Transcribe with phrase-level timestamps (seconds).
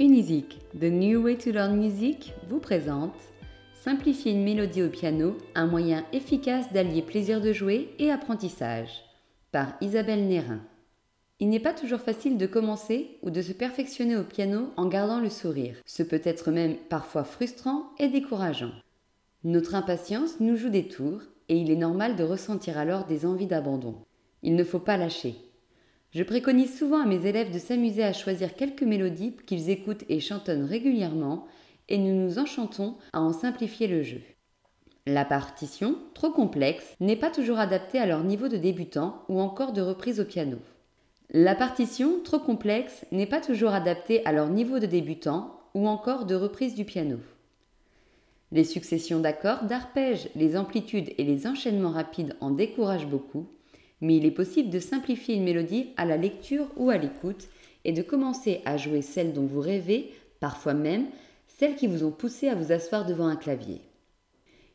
[0.00, 3.16] Unizik, The New Way to Learn Music, vous présente
[3.82, 8.90] Simplifier une mélodie au piano, un moyen efficace d'allier plaisir de jouer et apprentissage,
[9.50, 10.60] par Isabelle Nérin.
[11.40, 15.18] Il n'est pas toujours facile de commencer ou de se perfectionner au piano en gardant
[15.18, 15.74] le sourire.
[15.84, 18.74] Ce peut être même parfois frustrant et décourageant.
[19.42, 23.48] Notre impatience nous joue des tours et il est normal de ressentir alors des envies
[23.48, 23.96] d'abandon.
[24.44, 25.34] Il ne faut pas lâcher.
[26.10, 30.20] Je préconise souvent à mes élèves de s'amuser à choisir quelques mélodies qu'ils écoutent et
[30.20, 31.46] chantonnent régulièrement,
[31.90, 34.22] et nous nous enchantons à en simplifier le jeu.
[35.06, 39.72] La partition, trop complexe, n'est pas toujours adaptée à leur niveau de débutant ou encore
[39.72, 40.58] de reprise au piano.
[41.30, 46.24] La partition, trop complexe, n'est pas toujours adaptée à leur niveau de débutant ou encore
[46.24, 47.18] de reprise du piano.
[48.50, 53.46] Les successions d'accords, d'arpèges, les amplitudes et les enchaînements rapides en découragent beaucoup,
[54.00, 57.48] mais il est possible de simplifier une mélodie à la lecture ou à l'écoute
[57.84, 61.06] et de commencer à jouer celles dont vous rêvez, parfois même
[61.46, 63.80] celles qui vous ont poussé à vous asseoir devant un clavier.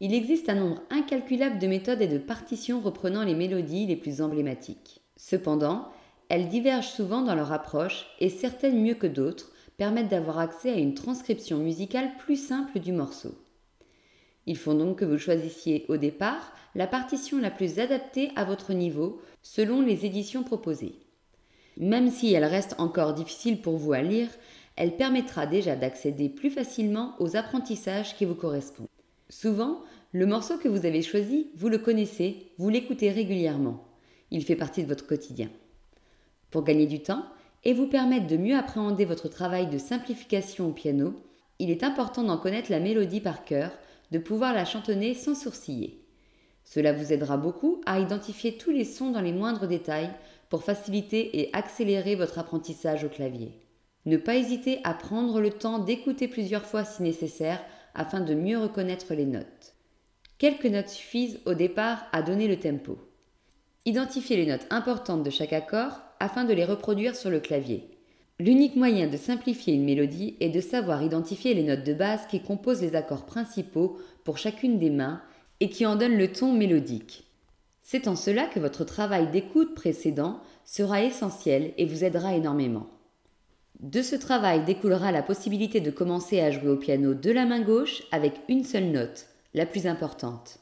[0.00, 4.20] Il existe un nombre incalculable de méthodes et de partitions reprenant les mélodies les plus
[4.20, 5.00] emblématiques.
[5.16, 5.88] Cependant,
[6.28, 10.76] elles divergent souvent dans leur approche et certaines mieux que d'autres permettent d'avoir accès à
[10.76, 13.34] une transcription musicale plus simple du morceau.
[14.46, 18.72] Il faut donc que vous choisissiez au départ la partition la plus adaptée à votre
[18.72, 20.94] niveau selon les éditions proposées.
[21.78, 24.28] Même si elle reste encore difficile pour vous à lire,
[24.76, 28.88] elle permettra déjà d'accéder plus facilement aux apprentissages qui vous correspondent.
[29.28, 29.80] Souvent,
[30.12, 33.84] le morceau que vous avez choisi, vous le connaissez, vous l'écoutez régulièrement.
[34.30, 35.48] Il fait partie de votre quotidien.
[36.50, 37.24] Pour gagner du temps
[37.64, 41.14] et vous permettre de mieux appréhender votre travail de simplification au piano,
[41.58, 43.70] il est important d'en connaître la mélodie par cœur,
[44.10, 46.02] de pouvoir la chantonner sans sourciller.
[46.64, 50.10] Cela vous aidera beaucoup à identifier tous les sons dans les moindres détails
[50.48, 53.52] pour faciliter et accélérer votre apprentissage au clavier.
[54.04, 57.62] Ne pas hésiter à prendre le temps d'écouter plusieurs fois si nécessaire
[57.94, 59.74] afin de mieux reconnaître les notes.
[60.38, 62.98] Quelques notes suffisent au départ à donner le tempo.
[63.84, 67.95] Identifiez les notes importantes de chaque accord afin de les reproduire sur le clavier.
[68.38, 72.42] L'unique moyen de simplifier une mélodie est de savoir identifier les notes de base qui
[72.42, 75.22] composent les accords principaux pour chacune des mains
[75.60, 77.24] et qui en donne le ton mélodique.
[77.82, 82.88] C'est en cela que votre travail d'écoute précédent sera essentiel et vous aidera énormément.
[83.80, 87.62] De ce travail découlera la possibilité de commencer à jouer au piano de la main
[87.62, 90.58] gauche avec une seule note, la plus importante.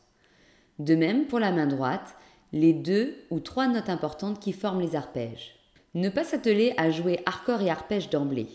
[0.79, 2.15] De même pour la main droite,
[2.53, 5.64] les deux ou trois notes importantes qui forment les arpèges.
[5.95, 8.49] Ne pas s'atteler à jouer hardcore et arpège d'emblée.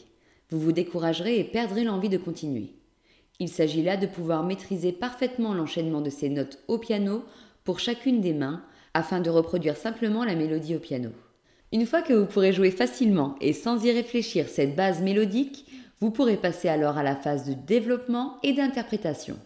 [0.49, 2.73] Vous vous découragerez et perdrez l'envie de continuer.
[3.39, 7.23] Il s'agit là de pouvoir maîtriser parfaitement l'enchaînement de ces notes au piano
[7.63, 8.61] pour chacune des mains
[8.93, 11.11] afin de reproduire simplement la mélodie au piano.
[11.71, 15.65] Une fois que vous pourrez jouer facilement et sans y réfléchir cette base mélodique,
[16.01, 19.37] vous pourrez passer alors à la phase de développement et d'interprétation.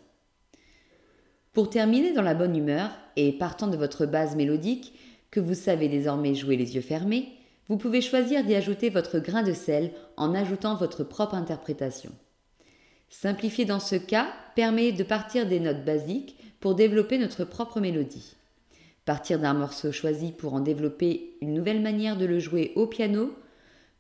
[1.52, 4.98] Pour terminer dans la bonne humeur et partant de votre base mélodique,
[5.30, 7.28] que vous savez désormais jouer les yeux fermés,
[7.70, 12.12] vous pouvez choisir d'y ajouter votre grain de sel en ajoutant votre propre interprétation.
[13.10, 18.36] Simplifier dans ce cas permet de partir des notes basiques pour développer notre propre mélodie.
[19.06, 23.34] Partir d'un morceau choisi pour en développer une nouvelle manière de le jouer au piano,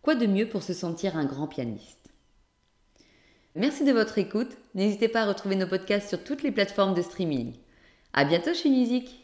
[0.01, 2.09] quoi de mieux pour se sentir un grand pianiste?
[3.55, 4.57] Merci de votre écoute.
[4.73, 7.53] N'hésitez pas à retrouver nos podcasts sur toutes les plateformes de streaming.
[8.13, 9.19] À bientôt chez Musique